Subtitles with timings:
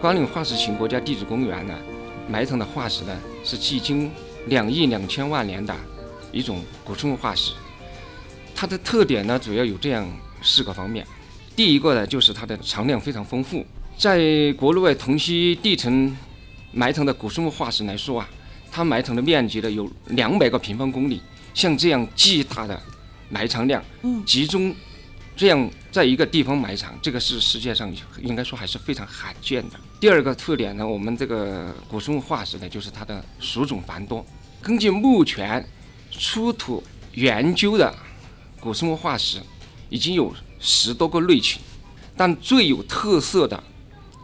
[0.00, 1.74] 关岭化石群国家地质公园呢，
[2.26, 3.14] 埋藏的化石呢
[3.44, 4.10] 是距今
[4.46, 5.76] 两亿两千万年的
[6.32, 7.52] 一种古生物化石。
[8.54, 10.08] 它的特点呢，主要有这样
[10.40, 11.06] 四个方面。
[11.54, 13.62] 第一个呢，就是它的藏量非常丰富。
[13.98, 16.16] 在国内外同期地层
[16.72, 18.26] 埋藏的古生物化石来说啊，
[18.72, 21.20] 它埋藏的面积呢有两百个平方公里。
[21.52, 22.80] 像这样巨大的
[23.28, 23.84] 埋藏量，
[24.24, 24.74] 集中
[25.40, 27.90] 这样在一个地方埋藏，这个是世界上
[28.20, 29.80] 应该说还是非常罕见的。
[29.98, 34.22] 第二个特点呢，我们这个古生物化石呢，就是它的属种繁多。
[34.60, 35.66] 根据目前
[36.10, 37.90] 出土研究的
[38.60, 39.40] 古生物化石，
[39.88, 41.58] 已经有十多个类群，
[42.14, 43.64] 但最有特色的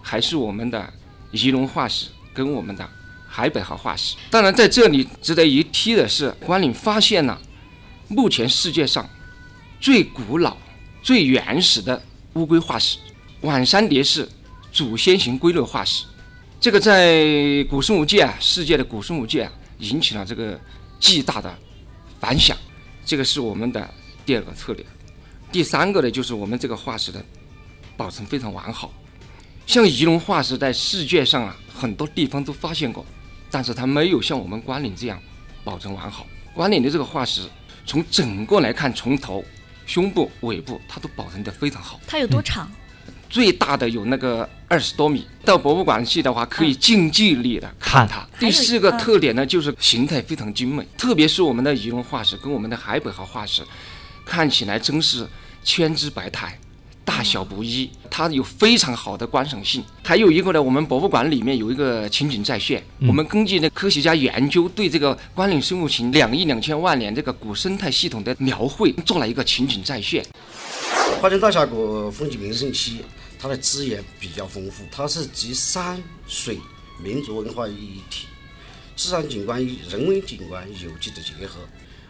[0.00, 0.90] 还是我们的
[1.30, 2.88] 仪龙化石跟我们的。
[3.28, 7.38] 海北号化石，当然在这里值得一提的是，关岭发现了
[8.08, 9.06] 目前世界上
[9.78, 10.56] 最古老、
[11.02, 12.00] 最原始的
[12.34, 12.96] 乌龟化石——
[13.42, 14.28] 晚山蝶式
[14.70, 16.04] 祖先型龟类化石。
[16.60, 20.58] 这个在古生物界啊，世界的古生物界啊引起了这个
[21.00, 21.52] 巨大的
[22.20, 22.56] 反响。
[23.04, 23.92] 这个是我们的
[24.24, 24.86] 第二个特点。
[25.50, 27.22] 第三个呢，就是我们这个化石的
[27.96, 28.92] 保存非常完好。
[29.66, 33.04] 像仪龙化石在世界上啊，很多地方都发现过。
[33.50, 35.20] 但是它没有像我们关岭这样
[35.64, 36.26] 保存完好。
[36.54, 37.42] 关岭的这个化石，
[37.84, 39.44] 从整个来看，从头、
[39.86, 42.00] 胸部、尾部，它都保存得非常好。
[42.06, 42.70] 它有多长？
[43.28, 45.26] 最大的有那个二十多米。
[45.44, 48.26] 到博物馆去的话，可以近距离的看它。
[48.38, 53.62] 第四个特点呢，就是形态非常精美，特别是我们的仪龙化石跟我们的海北号化石，
[54.24, 55.26] 看起来真是
[55.64, 56.58] 千姿百态。
[57.04, 59.82] 大小不一，它有非常好的观赏性。
[60.04, 62.82] 还有一个呢，我们博物馆里面有一个情景再现。
[63.00, 70.24] 我们根据那科学家研究对这个关岭生物群两亿两千万年这个古生态系统的描绘，做了一个情景再现。
[71.20, 72.98] 花江大峡谷风景名胜区，
[73.38, 76.58] 它的资源比较丰富，它是集山水
[77.02, 78.26] 民族文化于一体，
[78.96, 81.60] 自然景观与人文景观有机的结合。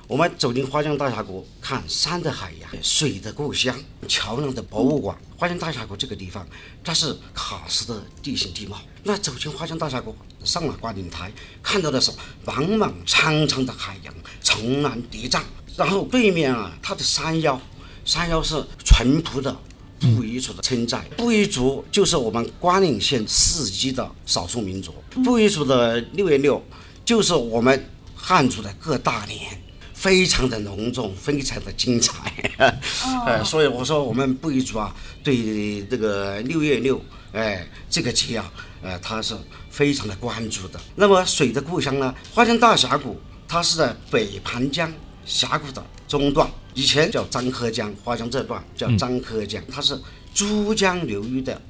[0.09, 3.75] 我们走进花江大峡谷，看山的海洋，水的故乡，
[4.09, 5.17] 桥梁的博物馆。
[5.37, 6.47] 花江大峡谷这个地方，
[6.85, 8.79] 它是喀斯的地形地貌。
[9.05, 10.15] 那走进花江大峡谷，
[10.45, 11.33] 上了观景台，
[11.63, 12.11] 看到的是
[12.45, 15.41] 茫茫苍苍的海洋，重峦叠嶂。
[15.77, 17.59] 然后对面啊，它的山腰，
[18.05, 19.57] 山腰是淳朴的
[19.99, 21.01] 布依族的村寨。
[21.17, 24.93] 布依族就是我们关岭县四级的少数民族。
[25.25, 26.63] 布依族的六月六，
[27.05, 29.59] 就是我们汉族的各大年。
[30.03, 32.13] 非常的隆重，非常的精彩，
[33.25, 34.93] 呃， 所以我说我们布依族啊，
[35.23, 37.01] 对这个六月六，
[37.33, 38.53] 哎，这个节啊，
[38.83, 39.33] 呃，他是
[39.71, 40.81] 非常的关注的。
[40.97, 44.93] 那么水的故乡呢，花江大峡谷，它是在北盘江
[45.25, 49.97] 峡谷的中段，以前叫张柯江，花江这段叫张柯江，它是
[50.35, 51.63] 珠江流域的。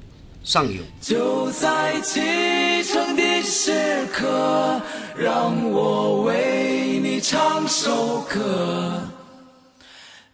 [0.43, 0.83] 上游。
[0.99, 2.19] 就在启
[2.83, 4.81] 程的时刻，
[5.15, 5.92] 让我
[7.33, 9.01] 唱首歌。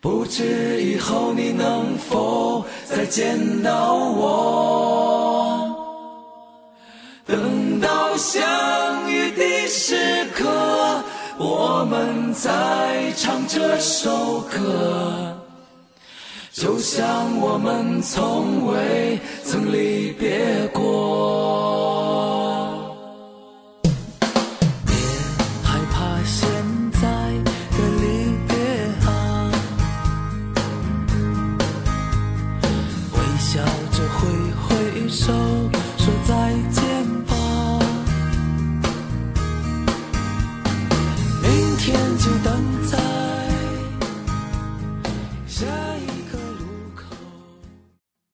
[0.02, 5.74] 不知以后你能否再见到我？
[7.26, 11.02] 等到相遇的时刻，
[11.38, 15.38] 我们再唱这首歌。
[16.52, 20.49] 就像我们从未曾离别
[34.20, 35.32] 挥挥手